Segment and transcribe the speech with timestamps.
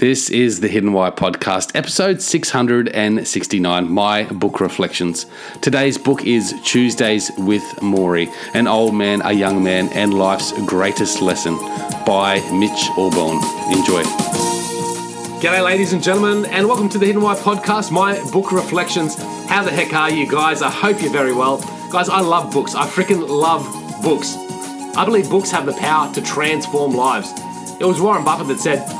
[0.00, 5.26] This is the Hidden Why podcast, episode 669, My Book Reflections.
[5.60, 11.20] Today's book is Tuesdays with Morrie, An Old Man, a Young Man, and Life's Greatest
[11.20, 11.54] Lesson
[12.06, 13.42] by Mitch Albom.
[13.70, 14.02] Enjoy.
[15.42, 19.16] G'day, ladies and gentlemen, and welcome to the Hidden Why podcast, My Book Reflections.
[19.50, 20.62] How the heck are you guys?
[20.62, 21.58] I hope you're very well.
[21.92, 22.74] Guys, I love books.
[22.74, 23.66] I freaking love
[24.02, 24.34] books.
[24.96, 27.30] I believe books have the power to transform lives.
[27.78, 28.99] It was Warren Buffett that said,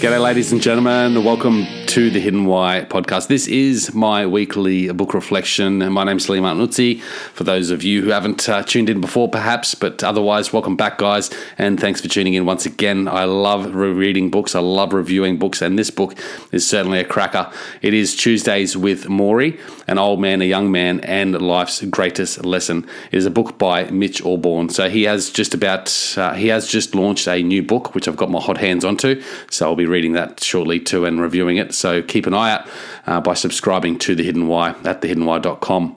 [0.00, 1.22] G'day, ladies and gentlemen.
[1.24, 3.26] Welcome to the Hidden Why podcast.
[3.26, 5.92] This is my weekly book reflection.
[5.92, 7.00] My name's Lee Martinuzzi.
[7.00, 10.98] For those of you who haven't uh, tuned in before, perhaps, but otherwise, welcome back,
[10.98, 13.08] guys, and thanks for tuning in once again.
[13.08, 16.16] I love reading books, I love reviewing books, and this book
[16.52, 17.50] is certainly a cracker.
[17.82, 19.58] It is Tuesdays with Morrie,
[19.88, 22.88] an old man, a young man, and life's greatest lesson.
[23.10, 24.70] It is a book by Mitch Albom.
[24.70, 28.16] So he has just about uh, he has just launched a new book, which I've
[28.16, 29.20] got my hot hands onto.
[29.50, 31.79] So I'll be reading that shortly too and reviewing it.
[31.80, 32.68] So keep an eye out
[33.06, 35.96] uh, by subscribing to The Hidden Why at thehiddenwhy.com.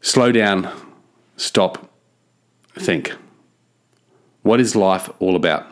[0.00, 0.70] Slow down,
[1.36, 1.90] stop,
[2.78, 3.16] think.
[4.42, 5.66] What is life all about?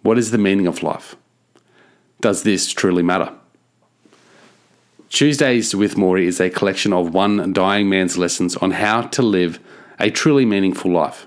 [0.00, 1.14] What is the meaning of life?
[2.22, 3.34] Does this truly matter?
[5.10, 9.60] Tuesdays with Morrie is a collection of one dying man's lessons on how to live
[9.98, 11.26] a truly meaningful life.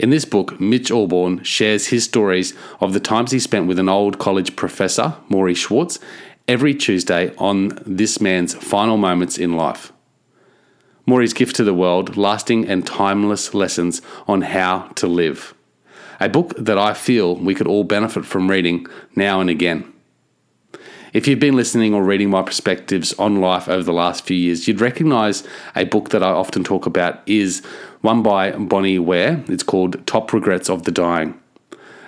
[0.00, 3.90] In this book, Mitch Albom shares his stories of the times he spent with an
[3.90, 5.98] old college professor, Morrie Schwartz,
[6.48, 9.92] every Tuesday on this man's final moments in life.
[11.04, 15.52] Morrie's gift to the world, lasting and timeless lessons on how to live.
[16.18, 19.92] A book that I feel we could all benefit from reading now and again.
[21.12, 24.68] If you've been listening or reading my perspectives on life over the last few years,
[24.68, 25.42] you'd recognize
[25.74, 27.64] a book that I often talk about is
[28.00, 29.42] one by Bonnie Ware.
[29.48, 31.36] It's called Top Regrets of the Dying.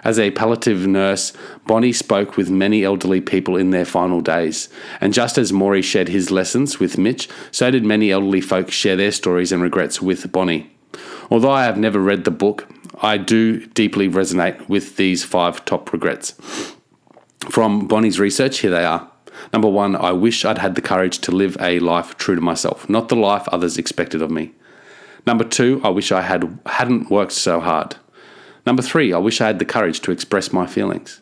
[0.04, 1.32] As a palliative nurse,
[1.66, 4.68] Bonnie spoke with many elderly people in their final days.
[5.00, 8.96] And just as Morrie shared his lessons with Mitch, so did many elderly folks share
[8.96, 10.70] their stories and regrets with Bonnie.
[11.28, 12.68] Although I have never read the book,
[13.00, 16.34] I do deeply resonate with these five top regrets.
[17.52, 19.06] From Bonnie's research, here they are.
[19.52, 22.88] Number one, I wish I'd had the courage to live a life true to myself,
[22.88, 24.52] not the life others expected of me.
[25.26, 27.96] Number two, I wish I had hadn't worked so hard.
[28.64, 31.20] Number three, I wish I had the courage to express my feelings.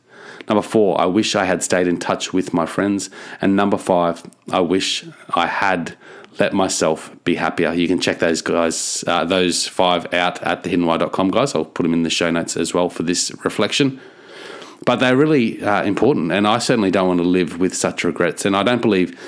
[0.48, 3.10] Number four, I wish I had stayed in touch with my friends.
[3.40, 5.96] And number five, I wish I had
[6.38, 7.72] let myself be happier.
[7.72, 11.56] You can check those guys, uh, those five out at thehiddenwhy.com, guys.
[11.56, 14.00] I'll put them in the show notes as well for this reflection
[14.86, 16.32] but they're really uh, important.
[16.32, 18.44] And I certainly don't want to live with such regrets.
[18.44, 19.18] And I don't believe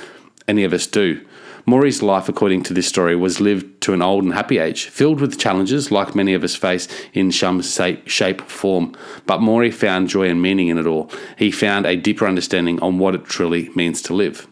[0.49, 1.25] any of us do.
[1.65, 5.21] Morrie's life, according to this story, was lived to an old and happy age, filled
[5.21, 8.97] with challenges like many of us face in some shape, form.
[9.27, 11.09] But Morrie found joy and meaning in it all.
[11.39, 14.49] He found a deeper understanding on what it truly means to live.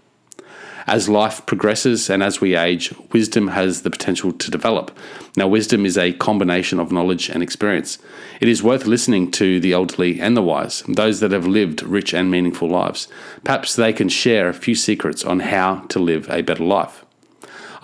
[0.90, 4.90] As life progresses and as we age, wisdom has the potential to develop.
[5.36, 7.98] Now, wisdom is a combination of knowledge and experience.
[8.40, 12.12] It is worth listening to the elderly and the wise, those that have lived rich
[12.12, 13.06] and meaningful lives.
[13.44, 17.04] Perhaps they can share a few secrets on how to live a better life.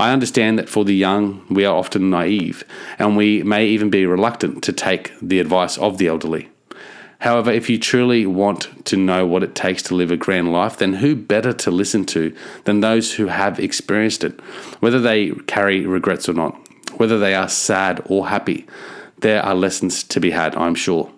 [0.00, 2.64] I understand that for the young, we are often naive,
[2.98, 6.48] and we may even be reluctant to take the advice of the elderly.
[7.20, 10.76] However, if you truly want to know what it takes to live a grand life,
[10.76, 12.34] then who better to listen to
[12.64, 14.38] than those who have experienced it,
[14.80, 16.60] whether they carry regrets or not?
[16.98, 18.66] whether they are sad or happy.
[19.18, 21.10] There are lessons to be had, I'm sure.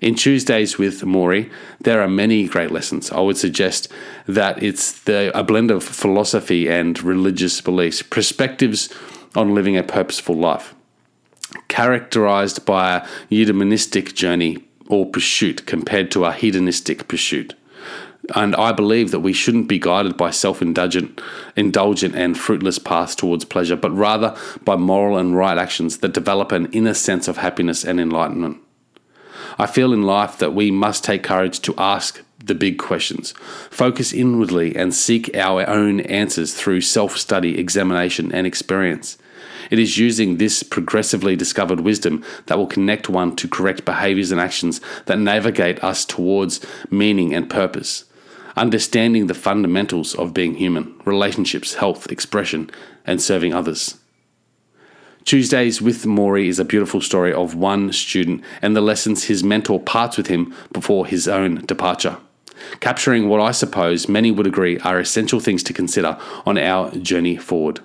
[0.00, 1.50] In Tuesdays with Morrie,
[1.80, 3.10] there are many great lessons.
[3.10, 3.90] I would suggest
[4.26, 8.92] that it's the, a blend of philosophy and religious beliefs, perspectives
[9.34, 10.74] on living a purposeful life,
[11.68, 17.54] characterized by a eudaimonistic journey or pursuit compared to a hedonistic pursuit.
[18.34, 21.20] And I believe that we shouldn't be guided by self indulgent,
[21.54, 26.50] indulgent and fruitless paths towards pleasure, but rather by moral and right actions that develop
[26.50, 28.58] an inner sense of happiness and enlightenment.
[29.58, 33.32] I feel in life that we must take courage to ask the big questions,
[33.70, 39.18] focus inwardly, and seek our own answers through self study, examination, and experience.
[39.70, 44.40] It is using this progressively discovered wisdom that will connect one to correct behaviors and
[44.40, 48.04] actions that navigate us towards meaning and purpose.
[48.56, 52.70] Understanding the fundamentals of being human, relationships, health, expression,
[53.04, 53.98] and serving others.
[55.26, 59.80] Tuesdays with Morrie is a beautiful story of one student and the lessons his mentor
[59.80, 62.18] parts with him before his own departure.
[62.80, 66.16] Capturing what I suppose many would agree are essential things to consider
[66.46, 67.80] on our journey forward.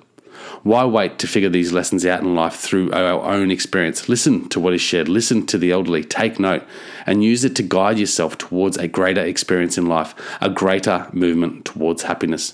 [0.64, 4.08] Why wait to figure these lessons out in life through our own experience?
[4.08, 6.64] Listen to what is shared, listen to the elderly, take note,
[7.06, 11.66] and use it to guide yourself towards a greater experience in life, a greater movement
[11.66, 12.54] towards happiness.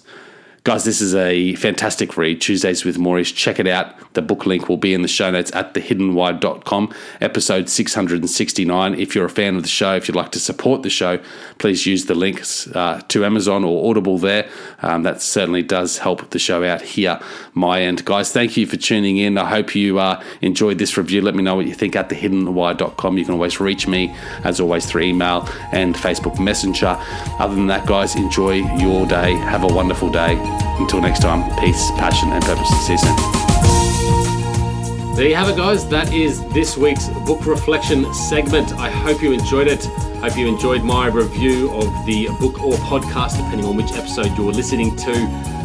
[0.67, 2.41] Guys, this is a fantastic read.
[2.41, 3.31] Tuesdays with Maurice.
[3.31, 3.95] Check it out.
[4.15, 8.95] The book link will be in the show notes at thehiddenwhy.com, episode 669.
[8.95, 11.21] If you're a fan of the show, if you'd like to support the show,
[11.57, 14.49] please use the links uh, to Amazon or Audible there.
[14.81, 17.17] Um, that certainly does help the show out here,
[17.53, 18.03] my end.
[18.03, 19.37] Guys, thank you for tuning in.
[19.37, 21.21] I hope you uh, enjoyed this review.
[21.21, 23.17] Let me know what you think at thehiddenwhy.com.
[23.17, 24.13] You can always reach me,
[24.43, 26.97] as always, through email and Facebook Messenger.
[27.39, 29.31] Other than that, guys, enjoy your day.
[29.31, 30.56] Have a wonderful day.
[30.79, 32.69] Until next time, peace, passion, and purpose.
[32.85, 33.15] See you soon.
[35.15, 35.87] There you have it, guys.
[35.89, 38.73] That is this week's book reflection segment.
[38.73, 39.83] I hope you enjoyed it.
[40.21, 44.51] Hope you enjoyed my review of the book or podcast, depending on which episode you're
[44.51, 45.13] listening to.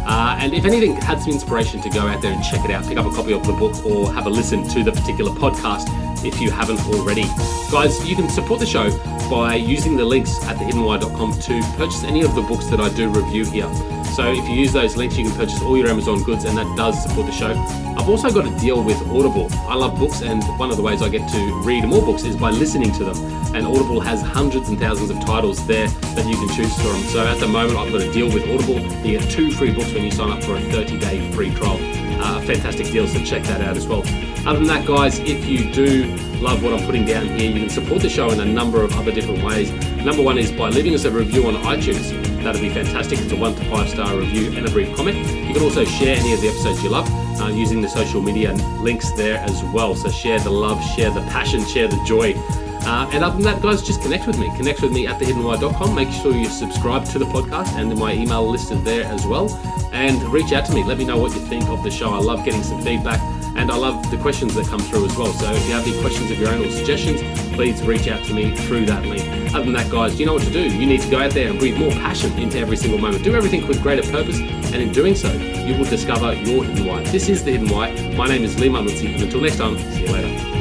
[0.06, 2.84] Uh, and if anything had some inspiration to go out there and check it out,
[2.84, 5.86] pick up a copy of the book or have a listen to the particular podcast
[6.24, 7.24] if you haven't already.
[7.70, 8.90] Guys, you can support the show
[9.30, 13.08] by using the links at thehiddenwhy.com to purchase any of the books that I do
[13.08, 13.72] review here.
[14.14, 16.76] So if you use those links, you can purchase all your Amazon goods, and that
[16.76, 17.52] does support the show.
[17.96, 19.48] I've also got a deal with Audible.
[19.66, 22.36] I love books, and one of the ways I get to read more books is
[22.36, 23.16] by listening to them.
[23.54, 27.02] And Audible has hundreds and thousands of titles there that you can choose from.
[27.04, 28.80] So at the moment, I've got a deal with Audible.
[29.06, 31.78] You get two free books when you sign up for a 30 day free trial.
[32.20, 34.02] Uh, fantastic deal, so check that out as well.
[34.44, 36.06] Other than that, guys, if you do
[36.40, 38.92] love what I'm putting down here, you can support the show in a number of
[38.96, 39.70] other different ways.
[40.04, 42.10] Number one is by leaving us a review on iTunes.
[42.42, 43.20] That'd be fantastic.
[43.20, 45.16] It's a one to five star review and a brief comment.
[45.46, 47.08] You can also share any of the episodes you love
[47.40, 49.94] uh, using the social media links there as well.
[49.94, 52.34] So share the love, share the passion, share the joy.
[52.84, 54.54] Uh, and other than that, guys, just connect with me.
[54.56, 55.94] Connect with me at thehiddenwhy.com.
[55.94, 59.50] Make sure you subscribe to the podcast and my email listed there as well.
[59.92, 60.84] And reach out to me.
[60.84, 62.10] Let me know what you think of the show.
[62.10, 63.20] I love getting some feedback
[63.56, 65.32] and I love the questions that come through as well.
[65.32, 67.20] So if you have any questions of your own or suggestions,
[67.54, 69.22] please reach out to me through that link.
[69.54, 70.62] Other than that, guys, you know what to do.
[70.62, 73.24] You need to go out there and breathe more passion into every single moment.
[73.24, 77.02] Do everything with greater purpose, and in doing so, you will discover your hidden why.
[77.04, 77.92] This is the hidden why.
[78.16, 80.51] My name is Lee Muttlesey, and until next time, see you later.